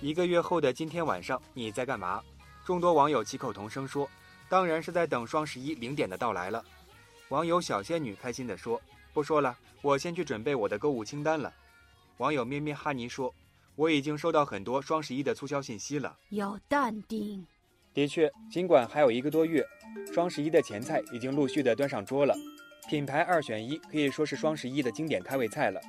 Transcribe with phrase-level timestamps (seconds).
[0.00, 2.22] 一个月后的今天晚上，你在干嘛？
[2.64, 4.08] 众多网友齐口同声说
[4.48, 6.64] ：“当然是在等双十一零点的到来了。”
[7.30, 8.80] 网友小仙女开心地说
[9.12, 11.52] ：“不说了，我先去准备我的购物清单了。”
[12.18, 13.34] 网友咩咩哈尼说
[13.74, 17.44] ：“我已经收到很多双十一的促销信息了。”要淡定。
[17.92, 19.66] 的确，尽管还有一个多月，
[20.12, 22.36] 双十一的前菜已经陆续的端上桌了。
[22.86, 25.80] 品牌二选一可以说是双十一的经典开胃菜了。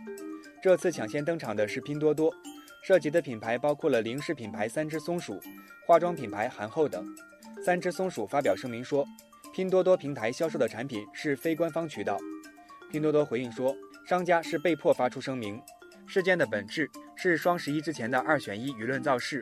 [0.61, 2.33] 这次抢先登场的是拼多多，
[2.83, 5.39] 涉及的品牌包括了零食品牌三只松鼠、
[5.85, 7.05] 化妆品牌韩后等。
[7.63, 9.05] 三只松鼠发表声明说，
[9.53, 12.17] 拼多多平台销售的产品是非官方渠道。
[12.89, 13.75] 拼多多回应说，
[14.07, 15.61] 商家是被迫发出声明，
[16.07, 19.41] 事件的本质是双十一之前的二选一舆论造势。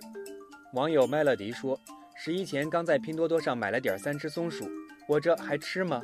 [0.73, 1.79] 网友麦乐迪说，
[2.17, 4.67] 十一前刚在拼多多上买了点三只松鼠，
[5.07, 6.01] 我这还吃吗？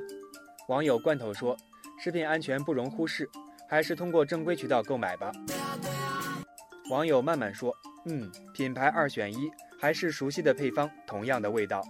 [0.70, 1.58] 网友罐头说
[1.98, 3.28] ：“食品安全不容忽视，
[3.68, 5.32] 还是通过正规渠道购买吧。”
[6.92, 11.84] 网友慢慢说：“嗯，品牌二选一，还是熟悉的配方，同样的味道。”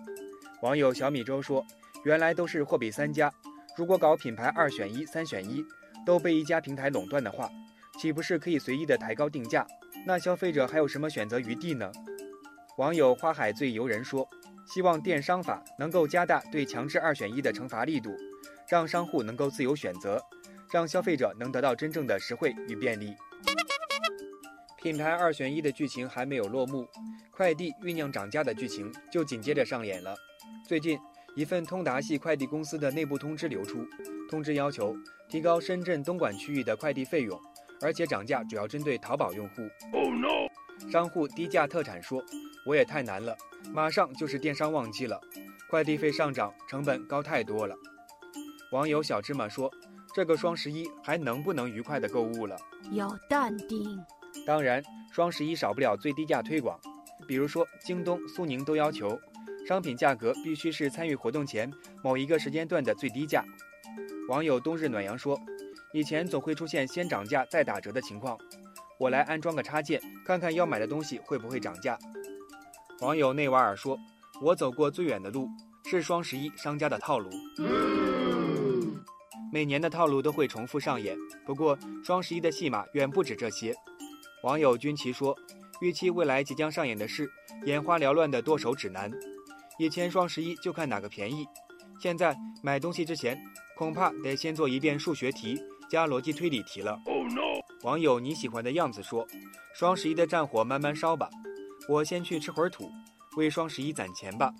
[0.63, 1.61] 网友小米粥说
[2.05, 3.29] ：“原来都是货比三家，
[3.75, 5.61] 如果搞品牌二选一、三选一，
[6.05, 7.49] 都被一家平台垄断的话，
[7.99, 9.67] 岂不是可以随意的抬高定价？
[10.07, 11.91] 那消费者还有什么选择余地呢？”
[12.79, 14.25] 网友花海醉游人说
[14.65, 18.15] ：“希望电商法能够加大对强制二选一的惩罚力度。”
[18.69, 20.23] 让商户能够自由选择，
[20.71, 23.15] 让消费者能得到真正的实惠与便利。
[24.77, 26.87] 品牌二选一的剧情还没有落幕，
[27.31, 30.15] 快递酝酿涨价的剧情就紧接着上演了。
[30.67, 30.99] 最近，
[31.35, 33.83] 一份通达系快递公司的内部通知流出，
[34.29, 34.95] 通知要求
[35.27, 37.37] 提高深圳东莞区域的快递费用，
[37.81, 39.63] 而且涨价主要针对淘宝用户。
[39.91, 40.47] Oh no！
[40.91, 42.23] 商户低价特产说
[42.65, 43.35] ：“我也太难了，
[43.73, 45.19] 马上就是电商旺季了，
[45.69, 47.75] 快递费上涨，成本高太多了。”
[48.71, 49.71] 网友小芝麻说
[50.13, 52.55] ：“这个双十一还能不能愉快的购物了？
[52.91, 53.99] 要淡定。
[54.45, 56.79] 当然，双十一少不了最低价推广，
[57.27, 59.19] 比如说京东、苏宁都要求
[59.67, 61.71] 商品价格必须是参与活动前
[62.03, 63.43] 某一个时间段的最低价。”
[64.29, 65.39] 网友冬日暖阳说
[65.91, 68.37] ：“以前总会出现先涨价再打折的情况，
[68.99, 71.97] 我来安装个插件，看看要买的东西会不会涨价。”
[73.01, 73.97] 网友内瓦尔说
[74.43, 75.49] ：“我走过最远的路
[75.85, 77.31] 是双十一商家的套路。”
[79.51, 83.73] 每年的套路都会重复上演，不过双十一的戏码远不止这些。
[84.43, 85.35] 网友军旗说，
[85.81, 87.29] 预期未来即将上演的是
[87.65, 89.11] 眼花缭乱的剁手指南。
[89.79, 91.47] 以前双十一就看哪个便宜，
[91.99, 93.37] 现在买东西之前
[93.75, 95.59] 恐怕得先做一遍数学题
[95.89, 96.97] 加逻辑推理题了。
[97.83, 99.25] 网友你喜欢的样子说，
[99.73, 101.29] 双十一的战火慢慢烧吧，
[101.87, 102.89] 我先去吃会儿土，
[103.37, 104.53] 为双十一攒钱吧。